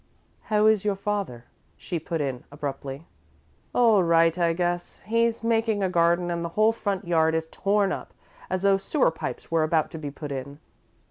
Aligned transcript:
"How 0.45 0.65
is 0.65 0.83
your 0.83 0.95
father?" 0.95 1.45
she 1.77 1.99
put 1.99 2.21
in, 2.21 2.43
abruptly. 2.51 3.05
"All 3.75 4.01
right, 4.01 4.35
I 4.35 4.51
guess. 4.53 4.99
He's 5.05 5.43
making 5.43 5.83
a 5.83 5.89
garden 5.91 6.31
and 6.31 6.43
the 6.43 6.49
whole 6.57 6.71
front 6.71 7.05
yard 7.07 7.35
is 7.35 7.45
torn 7.51 7.91
up 7.91 8.11
as 8.49 8.63
though 8.63 8.77
sewer 8.77 9.11
pipes 9.11 9.51
were 9.51 9.61
about 9.61 9.91
to 9.91 9.99
be 9.99 10.09
put 10.09 10.31
in." 10.31 10.57